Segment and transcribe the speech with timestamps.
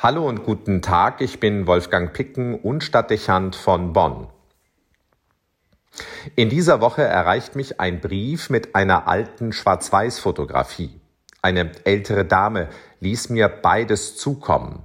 [0.00, 4.28] Hallo und guten Tag, ich bin Wolfgang Picken und Stadtdechant von Bonn.
[6.36, 11.00] In dieser Woche erreicht mich ein Brief mit einer alten Schwarz-Weiß-Fotografie.
[11.42, 12.68] Eine ältere Dame
[13.00, 14.84] ließ mir beides zukommen.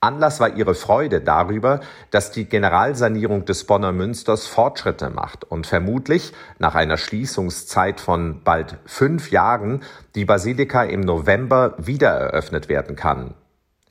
[0.00, 1.80] Anlass war ihre Freude darüber,
[2.10, 8.76] dass die Generalsanierung des Bonner Münsters Fortschritte macht und vermutlich nach einer Schließungszeit von bald
[8.84, 9.82] fünf Jahren
[10.14, 13.32] die Basilika im November wiedereröffnet werden kann.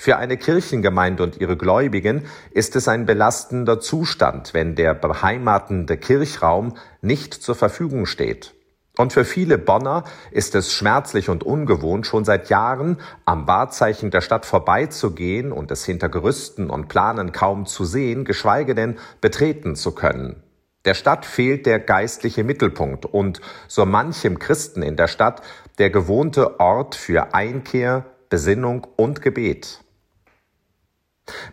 [0.00, 6.76] Für eine Kirchengemeinde und ihre Gläubigen ist es ein belastender Zustand, wenn der beheimatende Kirchraum
[7.02, 8.54] nicht zur Verfügung steht.
[8.96, 14.20] Und für viele Bonner ist es schmerzlich und ungewohnt, schon seit Jahren am Wahrzeichen der
[14.20, 19.96] Stadt vorbeizugehen und es hinter Gerüsten und Planen kaum zu sehen, geschweige denn betreten zu
[19.96, 20.44] können.
[20.84, 25.42] Der Stadt fehlt der geistliche Mittelpunkt und so manchem Christen in der Stadt
[25.78, 29.80] der gewohnte Ort für Einkehr, Besinnung und Gebet.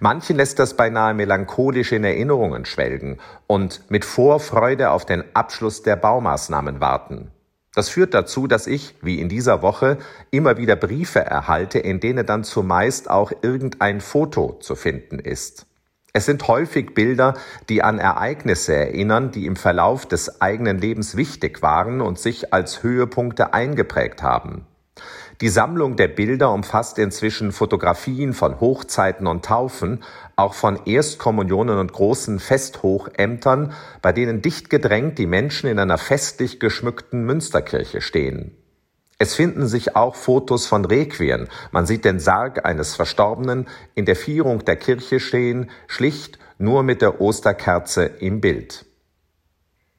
[0.00, 5.96] Manchen lässt das beinahe melancholisch in Erinnerungen schwelgen und mit Vorfreude auf den Abschluss der
[5.96, 7.30] Baumaßnahmen warten.
[7.74, 9.98] Das führt dazu, dass ich, wie in dieser Woche,
[10.30, 15.66] immer wieder Briefe erhalte, in denen dann zumeist auch irgendein Foto zu finden ist.
[16.12, 17.34] Es sind häufig Bilder,
[17.68, 22.84] die an Ereignisse erinnern, die im Verlauf des eigenen Lebens wichtig waren und sich als
[22.84, 24.64] Höhepunkte eingeprägt haben.
[25.40, 30.04] Die Sammlung der Bilder umfasst inzwischen Fotografien von Hochzeiten und Taufen,
[30.36, 36.60] auch von Erstkommunionen und großen Festhochämtern, bei denen dicht gedrängt die Menschen in einer festlich
[36.60, 38.56] geschmückten Münsterkirche stehen.
[39.18, 41.48] Es finden sich auch Fotos von Requien.
[41.72, 47.02] Man sieht den Sarg eines Verstorbenen in der Vierung der Kirche stehen, schlicht nur mit
[47.02, 48.86] der Osterkerze im Bild.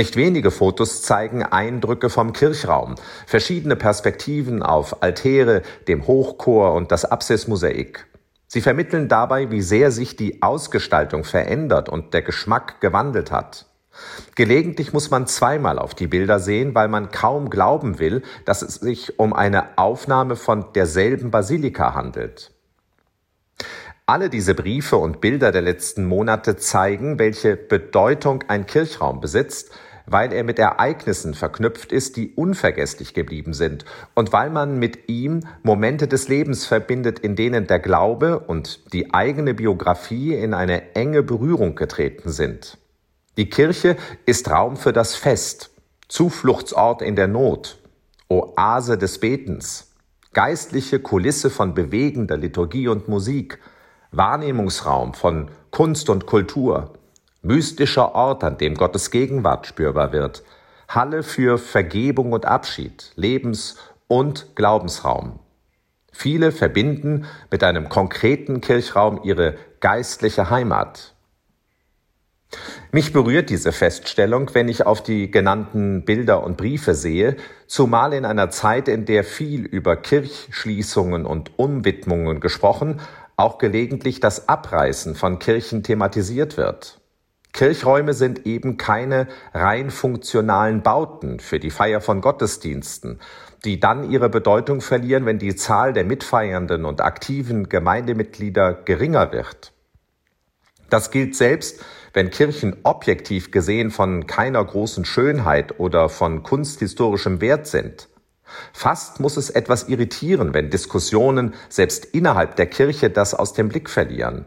[0.00, 2.94] Nicht wenige Fotos zeigen Eindrücke vom Kirchraum,
[3.26, 8.06] verschiedene Perspektiven auf Altäre, dem Hochchor und das Apsismosaik.
[8.46, 13.66] Sie vermitteln dabei, wie sehr sich die Ausgestaltung verändert und der Geschmack gewandelt hat.
[14.36, 18.76] Gelegentlich muss man zweimal auf die Bilder sehen, weil man kaum glauben will, dass es
[18.76, 22.52] sich um eine Aufnahme von derselben Basilika handelt.
[24.06, 29.70] Alle diese Briefe und Bilder der letzten Monate zeigen, welche Bedeutung ein Kirchraum besitzt,
[30.10, 33.84] weil er mit Ereignissen verknüpft ist, die unvergesslich geblieben sind
[34.14, 39.14] und weil man mit ihm Momente des Lebens verbindet, in denen der Glaube und die
[39.14, 42.76] eigene Biografie in eine enge Berührung getreten sind.
[43.36, 45.70] Die Kirche ist Raum für das Fest,
[46.08, 47.78] Zufluchtsort in der Not,
[48.28, 49.92] Oase des Betens,
[50.32, 53.60] geistliche Kulisse von bewegender Liturgie und Musik,
[54.10, 56.94] Wahrnehmungsraum von Kunst und Kultur,
[57.42, 60.42] mystischer Ort, an dem Gottes Gegenwart spürbar wird,
[60.88, 63.76] Halle für Vergebung und Abschied, Lebens-
[64.08, 65.38] und Glaubensraum.
[66.12, 71.14] Viele verbinden mit einem konkreten Kirchraum ihre geistliche Heimat.
[72.90, 77.36] Mich berührt diese Feststellung, wenn ich auf die genannten Bilder und Briefe sehe,
[77.68, 83.00] zumal in einer Zeit, in der viel über Kirchschließungen und Umwidmungen gesprochen,
[83.36, 86.99] auch gelegentlich das Abreißen von Kirchen thematisiert wird.
[87.52, 93.20] Kirchräume sind eben keine rein funktionalen Bauten für die Feier von Gottesdiensten,
[93.64, 99.72] die dann ihre Bedeutung verlieren, wenn die Zahl der mitfeiernden und aktiven Gemeindemitglieder geringer wird.
[100.88, 107.66] Das gilt selbst, wenn Kirchen objektiv gesehen von keiner großen Schönheit oder von kunsthistorischem Wert
[107.66, 108.08] sind.
[108.72, 113.88] Fast muss es etwas irritieren, wenn Diskussionen selbst innerhalb der Kirche das aus dem Blick
[113.88, 114.46] verlieren.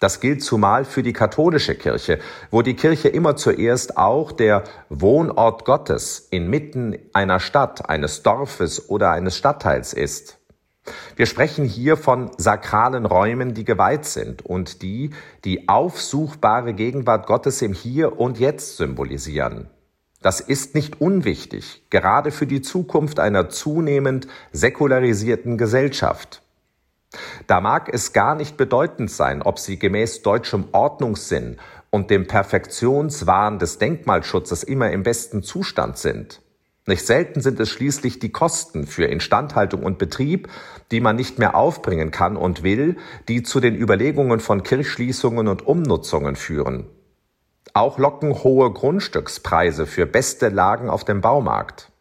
[0.00, 2.18] Das gilt zumal für die katholische Kirche,
[2.50, 9.10] wo die Kirche immer zuerst auch der Wohnort Gottes inmitten einer Stadt, eines Dorfes oder
[9.10, 10.38] eines Stadtteils ist.
[11.16, 15.10] Wir sprechen hier von sakralen Räumen, die geweiht sind und die
[15.44, 19.68] die aufsuchbare Gegenwart Gottes im Hier und Jetzt symbolisieren.
[20.22, 26.42] Das ist nicht unwichtig, gerade für die Zukunft einer zunehmend säkularisierten Gesellschaft.
[27.46, 31.56] Da mag es gar nicht bedeutend sein, ob sie gemäß deutschem Ordnungssinn
[31.90, 36.40] und dem Perfektionswahn des Denkmalschutzes immer im besten Zustand sind.
[36.86, 40.48] Nicht selten sind es schließlich die Kosten für Instandhaltung und Betrieb,
[40.90, 42.96] die man nicht mehr aufbringen kann und will,
[43.28, 46.86] die zu den Überlegungen von Kirchschließungen und Umnutzungen führen.
[47.74, 51.92] Auch locken hohe Grundstückspreise für beste Lagen auf dem Baumarkt.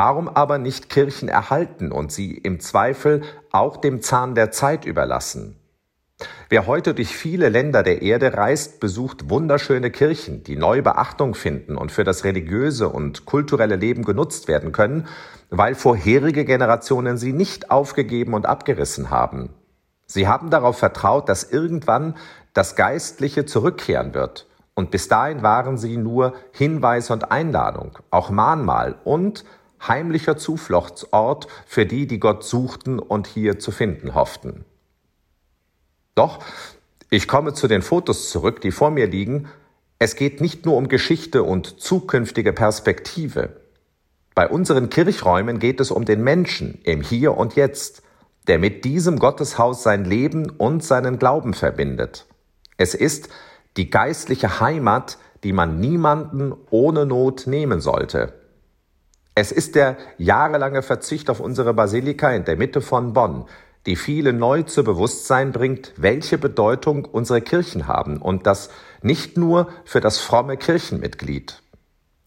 [0.00, 5.56] Warum aber nicht Kirchen erhalten und sie im Zweifel auch dem Zahn der Zeit überlassen?
[6.48, 11.76] Wer heute durch viele Länder der Erde reist, besucht wunderschöne Kirchen, die neu Beachtung finden
[11.76, 15.08] und für das religiöse und kulturelle Leben genutzt werden können,
[15.50, 19.50] weil vorherige Generationen sie nicht aufgegeben und abgerissen haben.
[20.06, 22.14] Sie haben darauf vertraut, dass irgendwann
[22.54, 24.46] das Geistliche zurückkehren wird.
[24.74, 29.44] Und bis dahin waren sie nur Hinweis und Einladung, auch Mahnmal und
[29.86, 34.64] heimlicher Zufluchtsort für die, die Gott suchten und hier zu finden hofften.
[36.14, 36.40] Doch,
[37.10, 39.48] ich komme zu den Fotos zurück, die vor mir liegen.
[39.98, 43.56] Es geht nicht nur um Geschichte und zukünftige Perspektive.
[44.34, 48.02] Bei unseren Kirchräumen geht es um den Menschen im Hier und Jetzt,
[48.46, 52.26] der mit diesem Gotteshaus sein Leben und seinen Glauben verbindet.
[52.76, 53.28] Es ist
[53.76, 58.32] die geistliche Heimat, die man niemanden ohne Not nehmen sollte.
[59.40, 63.44] Es ist der jahrelange Verzicht auf unsere Basilika in der Mitte von Bonn,
[63.86, 68.68] die viele neu zu Bewusstsein bringt, welche Bedeutung unsere Kirchen haben und das
[69.00, 71.62] nicht nur für das fromme Kirchenmitglied.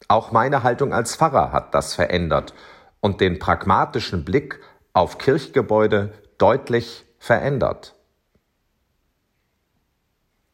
[0.08, 2.54] Auch meine Haltung als Pfarrer hat das verändert
[3.02, 4.62] und den pragmatischen Blick
[4.94, 7.94] auf Kirchgebäude deutlich verändert.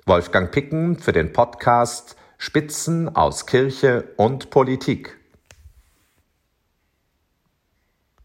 [0.07, 5.17] Wolfgang Picken für den Podcast Spitzen aus Kirche und Politik.